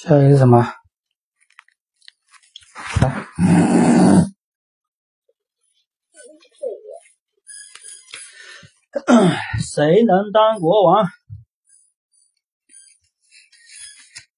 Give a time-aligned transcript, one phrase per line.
[0.00, 0.62] 下一个是什么？
[3.02, 3.26] 来，
[9.58, 11.04] 谁能当国王？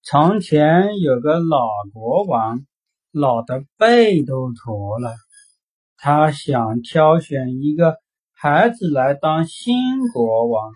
[0.03, 2.65] 从前有个老国王，
[3.13, 5.15] 老的背都驼了。
[5.99, 7.99] 他想挑选一个
[8.33, 10.73] 孩子来当新国王，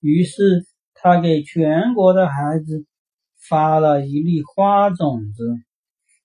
[0.00, 0.64] 于是
[0.94, 2.86] 他给全国的孩子
[3.48, 5.56] 发了一粒花种子，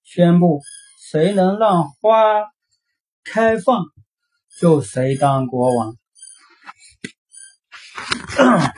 [0.04, 0.62] 宣布
[1.00, 2.52] 谁能让花
[3.24, 3.86] 开放，
[4.60, 5.96] 就谁当国王。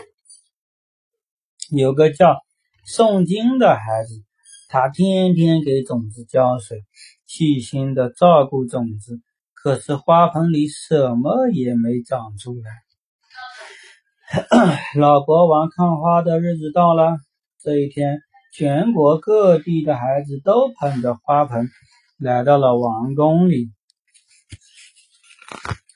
[1.71, 2.43] 有个叫
[2.85, 4.23] 宋金的孩子，
[4.69, 6.83] 他天天给种子浇水，
[7.25, 9.19] 细心的照顾种子。
[9.53, 12.83] 可是花盆里什么也没长出来。
[14.99, 17.17] 老国王看花的日子到了，
[17.59, 18.19] 这一天，
[18.57, 21.67] 全国各地的孩子都捧着花盆
[22.17, 23.69] 来到了王宫里。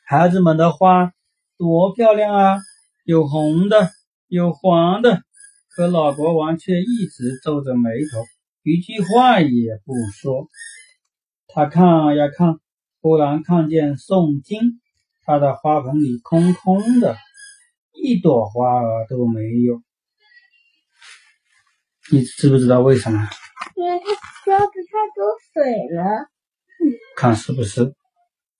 [0.06, 1.14] 孩子们的花
[1.58, 2.58] 多漂亮啊，
[3.06, 3.90] 有红的，
[4.28, 5.22] 有黄的。
[5.70, 8.26] 可老国王却一直皱着眉头，
[8.64, 10.50] 一句话也不说。
[11.48, 12.60] 他看呀看。
[13.02, 14.82] 忽然看见宋金，
[15.24, 17.16] 他的花盆里空空的，
[17.94, 19.82] 一朵花儿都没有。
[22.12, 23.20] 你知不知道为什么？
[23.76, 24.06] 因为它
[24.52, 25.64] 浇的太多水
[25.96, 26.28] 了。
[27.16, 27.94] 看是不是？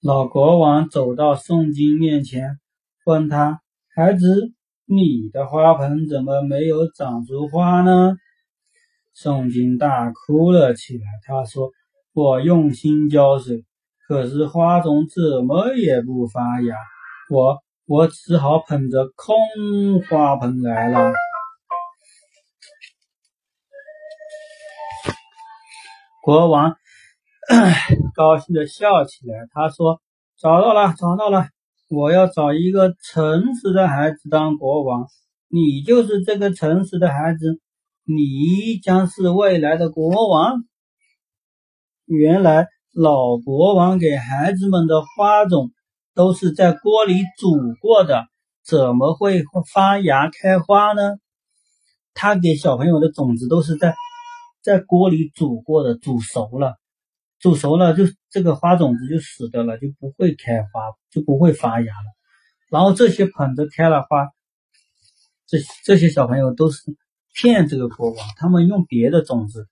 [0.02, 2.60] 老国王走到宋金面前，
[3.06, 3.60] 问他
[3.96, 4.54] ：“孩子，
[4.86, 8.16] 你的花盆怎么没有长出花呢？”
[9.14, 11.04] 宋金大哭了起来。
[11.26, 11.72] 他说
[12.14, 13.66] ：“我用心浇水。”
[14.08, 16.76] 可是花种怎么也不发芽，
[17.30, 21.12] 我我只好捧着空花盆来了。
[26.22, 26.76] 国王
[28.16, 30.02] 高兴的笑起来，他说
[30.38, 31.48] ：“找到了，找到了！
[31.90, 35.08] 我要找一个诚实的孩子当国王，
[35.48, 37.60] 你就是这个诚实的孩子，
[38.04, 40.64] 你将是未来的国王。”
[42.06, 42.68] 原来。
[42.92, 45.70] 老国王给孩子们的花种
[46.16, 48.26] 都是在锅里煮过的，
[48.66, 51.02] 怎么会发芽开花呢？
[52.16, 53.94] 他给小朋友的种子都是在
[54.62, 56.78] 在锅里煮过的，煮熟了，
[57.40, 62.16] 煮熟了就这个花种子就死掉了，就不会开花，就不会发芽了。
[62.70, 64.30] 然后这些捧着开了花，
[65.48, 66.82] 这这些小朋友都是
[67.34, 69.68] 骗这个国王，他们用别的种子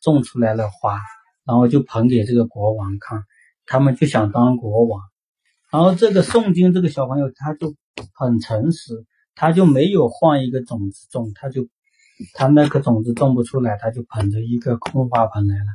[0.00, 0.98] 种出来了花。
[1.42, 3.24] 然后就捧给这个国王看，
[3.66, 5.00] 他们就想当国王。
[5.72, 7.74] 然后这个宋金这个小朋友他就
[8.14, 9.04] 很诚实，
[9.34, 11.66] 他就没有换一个种子种，他就
[12.34, 15.66] 他那颗种子种不出来，他就捧着一个空花盆来了。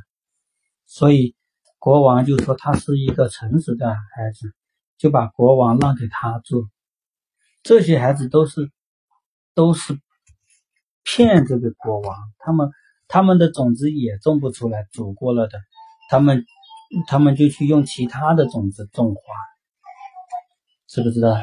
[0.84, 1.34] 所以
[1.78, 4.54] 国王就说他是一个诚实的孩子，
[4.98, 6.68] 就把国王让给他做。
[7.62, 8.70] 这些孩子都是
[9.54, 9.98] 都是
[11.02, 12.70] 骗这个国王，他们。
[13.08, 15.60] 他们的种子也种不出来，煮过了的，
[16.10, 16.44] 他们
[17.06, 19.22] 他们就去用其他的种子种花，
[20.88, 21.36] 知不知道？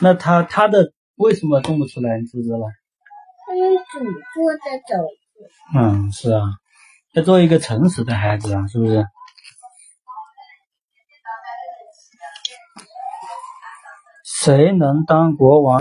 [0.00, 2.20] 那他他的为什么种不出来？
[2.20, 2.58] 你知不知道？
[3.92, 5.48] 主做的种子。
[5.78, 6.42] 嗯，是啊，
[7.14, 9.04] 要做一个诚实的孩子啊，是不是？
[14.24, 15.74] 谁能当国王？